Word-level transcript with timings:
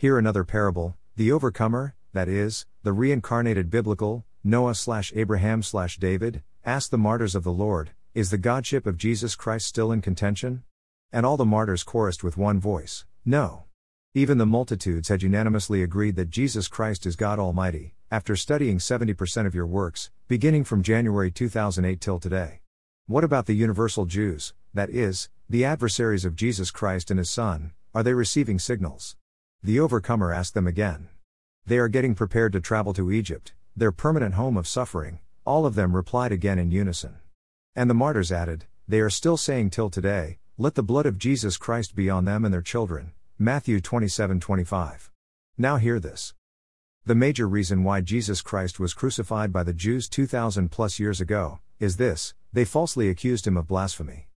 Here 0.00 0.16
another 0.16 0.44
parable, 0.44 0.96
the 1.14 1.30
overcomer, 1.30 1.94
that 2.14 2.26
is, 2.26 2.64
the 2.84 2.94
reincarnated 2.94 3.68
biblical, 3.68 4.24
Noah 4.42 4.74
slash 4.74 5.12
Abraham 5.14 5.62
slash 5.62 5.98
David, 5.98 6.42
asked 6.64 6.90
the 6.90 6.96
martyrs 6.96 7.34
of 7.34 7.44
the 7.44 7.52
Lord, 7.52 7.90
Is 8.14 8.30
the 8.30 8.38
Godship 8.38 8.86
of 8.86 8.96
Jesus 8.96 9.36
Christ 9.36 9.66
still 9.66 9.92
in 9.92 10.00
contention? 10.00 10.62
And 11.12 11.26
all 11.26 11.36
the 11.36 11.44
martyrs 11.44 11.84
chorused 11.84 12.22
with 12.22 12.38
one 12.38 12.58
voice, 12.58 13.04
No. 13.26 13.64
Even 14.14 14.38
the 14.38 14.46
multitudes 14.46 15.08
had 15.08 15.22
unanimously 15.22 15.82
agreed 15.82 16.16
that 16.16 16.30
Jesus 16.30 16.66
Christ 16.66 17.04
is 17.04 17.14
God 17.14 17.38
Almighty, 17.38 17.92
after 18.10 18.36
studying 18.36 18.78
70% 18.78 19.44
of 19.44 19.54
your 19.54 19.66
works, 19.66 20.10
beginning 20.28 20.64
from 20.64 20.82
January 20.82 21.30
2008 21.30 22.00
till 22.00 22.18
today. 22.18 22.62
What 23.06 23.22
about 23.22 23.44
the 23.44 23.52
universal 23.52 24.06
Jews, 24.06 24.54
that 24.72 24.88
is, 24.88 25.28
the 25.46 25.66
adversaries 25.66 26.24
of 26.24 26.36
Jesus 26.36 26.70
Christ 26.70 27.10
and 27.10 27.18
His 27.18 27.28
Son, 27.28 27.72
are 27.94 28.02
they 28.02 28.14
receiving 28.14 28.58
signals? 28.58 29.16
The 29.62 29.78
overcomer 29.78 30.32
asked 30.32 30.54
them 30.54 30.66
again. 30.66 31.08
They 31.66 31.78
are 31.78 31.88
getting 31.88 32.14
prepared 32.14 32.52
to 32.54 32.60
travel 32.60 32.94
to 32.94 33.12
Egypt, 33.12 33.52
their 33.76 33.92
permanent 33.92 34.34
home 34.34 34.56
of 34.56 34.66
suffering, 34.66 35.18
all 35.44 35.66
of 35.66 35.74
them 35.74 35.94
replied 35.94 36.32
again 36.32 36.58
in 36.58 36.70
unison. 36.70 37.16
And 37.76 37.90
the 37.90 37.94
martyrs 37.94 38.32
added, 38.32 38.64
They 38.88 39.00
are 39.00 39.10
still 39.10 39.36
saying 39.36 39.70
till 39.70 39.90
today, 39.90 40.38
Let 40.56 40.76
the 40.76 40.82
blood 40.82 41.04
of 41.04 41.18
Jesus 41.18 41.58
Christ 41.58 41.94
be 41.94 42.08
on 42.08 42.24
them 42.24 42.46
and 42.46 42.54
their 42.54 42.62
children. 42.62 43.12
Matthew 43.38 43.80
27 43.80 44.40
25. 44.40 45.10
Now 45.58 45.76
hear 45.76 46.00
this. 46.00 46.32
The 47.04 47.14
major 47.14 47.46
reason 47.46 47.84
why 47.84 48.00
Jesus 48.00 48.40
Christ 48.40 48.80
was 48.80 48.94
crucified 48.94 49.52
by 49.52 49.62
the 49.62 49.74
Jews 49.74 50.08
2000 50.08 50.70
plus 50.70 50.98
years 50.98 51.20
ago 51.20 51.58
is 51.78 51.98
this 51.98 52.34
they 52.52 52.64
falsely 52.64 53.10
accused 53.10 53.46
him 53.46 53.58
of 53.58 53.68
blasphemy. 53.68 54.28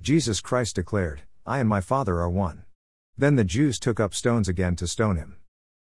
Jesus 0.00 0.40
Christ 0.40 0.74
declared, 0.74 1.22
I 1.46 1.60
and 1.60 1.68
my 1.68 1.80
Father 1.80 2.20
are 2.20 2.28
one. 2.28 2.64
Then 3.16 3.36
the 3.36 3.44
Jews 3.44 3.78
took 3.78 4.00
up 4.00 4.14
stones 4.14 4.48
again 4.48 4.76
to 4.76 4.86
stone 4.86 5.16
him. 5.16 5.36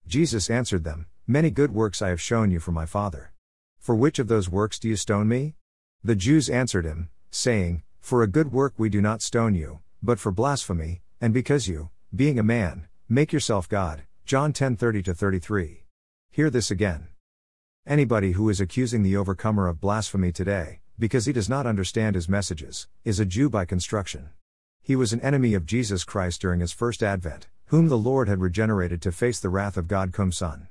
Jesus 0.08 0.50
answered 0.50 0.84
them, 0.84 1.08
Many 1.28 1.52
good 1.52 1.74
works 1.74 2.02
I 2.02 2.10
have 2.10 2.22
shown 2.22 2.52
you 2.52 2.60
from 2.60 2.74
my 2.74 2.86
Father. 2.86 3.34
For 3.80 3.96
which 3.96 4.18
of 4.18 4.28
those 4.28 4.50
works 4.50 4.80
do 4.80 4.88
you 4.88 4.96
stone 4.96 5.28
me? 5.28 5.56
The 6.04 6.16
Jews 6.16 6.50
answered 6.50 6.86
him, 6.86 7.10
saying, 7.30 7.84
For 8.00 8.24
a 8.24 8.28
good 8.28 8.52
work 8.52 8.74
we 8.78 8.90
do 8.90 9.02
not 9.02 9.22
stone 9.22 9.56
you, 9.56 9.80
but 10.02 10.20
for 10.20 10.32
blasphemy, 10.32 11.02
and 11.20 11.34
because 11.34 11.68
you, 11.68 11.90
being 12.16 12.40
a 12.40 12.44
man, 12.44 12.88
make 13.10 13.34
yourself 13.34 13.68
God. 13.68 14.04
John 14.26 14.54
10 14.54 14.78
30 14.78 15.04
33. 15.04 15.84
Hear 16.32 16.50
this 16.50 16.72
again. 16.72 17.08
Anybody 17.86 18.34
who 18.34 18.50
is 18.50 18.62
accusing 18.62 19.04
the 19.04 19.18
overcomer 19.18 19.68
of 19.68 19.82
blasphemy 19.82 20.32
today, 20.32 20.80
because 21.00 21.26
he 21.26 21.34
does 21.34 21.50
not 21.50 21.66
understand 21.66 22.16
his 22.16 22.28
messages, 22.28 22.88
is 23.06 23.20
a 23.20 23.26
Jew 23.26 23.50
by 23.50 23.66
construction. 23.66 24.30
He 24.88 24.96
was 24.96 25.12
an 25.12 25.20
enemy 25.20 25.54
of 25.54 25.66
Jesus 25.66 26.06
Christ 26.06 26.40
during 26.40 26.62
his 26.62 26.72
first 26.72 27.04
advent, 27.04 27.50
whom 27.66 27.90
the 27.90 27.98
Lord 27.98 28.30
had 28.30 28.40
regenerated 28.40 29.02
to 29.02 29.12
face 29.12 29.38
the 29.38 29.50
wrath 29.50 29.76
of 29.76 29.90
God 29.90 30.14
cum 30.14 30.32
Son. 30.32 30.70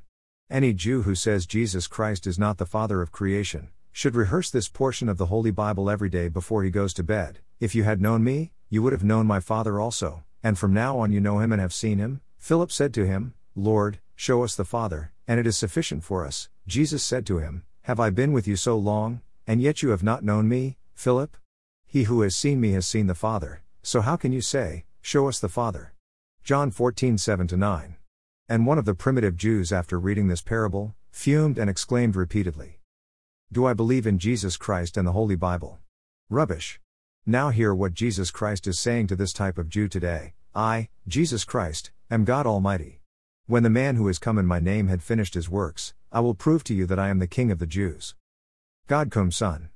Any 0.48 0.72
Jew 0.72 1.02
who 1.02 1.14
says 1.14 1.44
Jesus 1.44 1.86
Christ 1.86 2.26
is 2.26 2.38
not 2.38 2.56
the 2.56 2.64
Father 2.64 3.02
of 3.02 3.12
creation, 3.12 3.68
should 3.92 4.14
rehearse 4.14 4.48
this 4.48 4.70
portion 4.70 5.10
of 5.10 5.18
the 5.18 5.26
Holy 5.26 5.50
Bible 5.50 5.90
every 5.90 6.08
day 6.08 6.28
before 6.28 6.64
he 6.64 6.70
goes 6.70 6.94
to 6.94 7.02
bed. 7.02 7.40
If 7.60 7.74
you 7.74 7.84
had 7.84 8.00
known 8.00 8.24
me, 8.24 8.52
you 8.70 8.82
would 8.82 8.94
have 8.94 9.04
known 9.04 9.26
my 9.26 9.38
Father 9.38 9.78
also, 9.78 10.24
and 10.42 10.56
from 10.56 10.72
now 10.72 10.96
on 10.96 11.12
you 11.12 11.20
know 11.20 11.40
him 11.40 11.52
and 11.52 11.60
have 11.60 11.74
seen 11.74 11.98
him. 11.98 12.22
Philip 12.38 12.72
said 12.72 12.94
to 12.94 13.04
him, 13.04 13.34
Lord, 13.54 13.98
show 14.14 14.42
us 14.42 14.56
the 14.56 14.64
Father, 14.64 15.12
and 15.28 15.38
it 15.38 15.46
is 15.46 15.58
sufficient 15.58 16.04
for 16.04 16.24
us. 16.24 16.48
Jesus 16.66 17.04
said 17.04 17.26
to 17.26 17.36
him, 17.36 17.64
Have 17.82 18.00
I 18.00 18.08
been 18.08 18.32
with 18.32 18.48
you 18.48 18.56
so 18.56 18.78
long, 18.78 19.20
and 19.46 19.60
yet 19.60 19.82
you 19.82 19.90
have 19.90 20.02
not 20.02 20.24
known 20.24 20.48
me, 20.48 20.78
Philip? 20.94 21.36
He 21.86 22.04
who 22.04 22.22
has 22.22 22.34
seen 22.34 22.62
me 22.62 22.72
has 22.72 22.86
seen 22.86 23.08
the 23.08 23.14
Father, 23.14 23.60
so 23.86 24.00
how 24.00 24.16
can 24.16 24.32
you 24.32 24.40
say, 24.40 24.84
Show 25.00 25.28
us 25.28 25.38
the 25.38 25.48
Father? 25.48 25.94
John 26.42 26.72
14 26.72 27.18
7 27.18 27.46
9. 27.52 27.96
And 28.48 28.66
one 28.66 28.78
of 28.78 28.84
the 28.84 28.96
primitive 28.96 29.36
Jews, 29.36 29.72
after 29.72 29.96
reading 30.00 30.26
this 30.26 30.42
parable, 30.42 30.96
fumed 31.12 31.56
and 31.56 31.70
exclaimed 31.70 32.16
repeatedly, 32.16 32.80
Do 33.52 33.64
I 33.64 33.74
believe 33.74 34.04
in 34.04 34.18
Jesus 34.18 34.56
Christ 34.56 34.96
and 34.96 35.06
the 35.06 35.12
Holy 35.12 35.36
Bible? 35.36 35.78
Rubbish. 36.28 36.80
Now 37.24 37.50
hear 37.50 37.72
what 37.72 37.94
Jesus 37.94 38.32
Christ 38.32 38.66
is 38.66 38.76
saying 38.76 39.06
to 39.06 39.14
this 39.14 39.32
type 39.32 39.56
of 39.56 39.68
Jew 39.68 39.86
today 39.86 40.34
I, 40.52 40.88
Jesus 41.06 41.44
Christ, 41.44 41.92
am 42.10 42.24
God 42.24 42.44
Almighty. 42.44 43.02
When 43.46 43.62
the 43.62 43.70
man 43.70 43.94
who 43.94 44.08
has 44.08 44.18
come 44.18 44.36
in 44.36 44.46
my 44.46 44.58
name 44.58 44.88
had 44.88 45.00
finished 45.00 45.34
his 45.34 45.48
works, 45.48 45.94
I 46.10 46.18
will 46.18 46.34
prove 46.34 46.64
to 46.64 46.74
you 46.74 46.86
that 46.86 46.98
I 46.98 47.08
am 47.08 47.20
the 47.20 47.28
King 47.28 47.52
of 47.52 47.60
the 47.60 47.68
Jews. 47.68 48.16
God 48.88 49.12
cum 49.12 49.30
Son. 49.30 49.68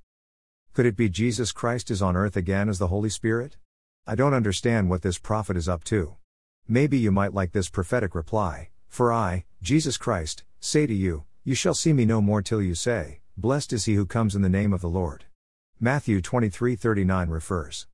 Could 0.73 0.87
it 0.87 0.97
be 0.97 1.09
Jesus 1.09 1.53
Christ 1.53 1.93
is 1.93 2.03
on 2.03 2.17
earth 2.17 2.37
again 2.37 2.69
as 2.69 2.81
the 2.81 2.89
Holy 2.89 3.09
Spirit? 3.09 3.57
I 4.07 4.15
don't 4.15 4.35
understand 4.35 4.89
what 4.89 5.03
this 5.03 5.19
prophet 5.19 5.57
is 5.57 5.69
up 5.69 5.85
to. 5.85 6.17
Maybe 6.67 6.99
you 6.99 7.13
might 7.13 7.35
like 7.35 7.53
this 7.53 7.69
prophetic 7.69 8.15
reply 8.15 8.71
For 8.89 9.13
I, 9.13 9.45
Jesus 9.63 9.97
Christ, 9.97 10.43
say 10.59 10.87
to 10.87 10.95
you, 10.95 11.25
You 11.45 11.55
shall 11.55 11.75
see 11.75 11.93
me 11.93 12.05
no 12.05 12.21
more 12.21 12.43
till 12.43 12.63
you 12.63 12.75
say, 12.75 13.21
Blessed 13.37 13.73
is 13.73 13.85
he 13.85 13.95
who 13.95 14.07
comes 14.07 14.35
in 14.35 14.43
the 14.43 14.49
name 14.49 14.73
of 14.73 14.81
the 14.81 14.89
Lord. 14.89 15.25
Matthew 15.79 16.21
23 16.21 16.77
39 16.77 17.29
refers. 17.29 17.87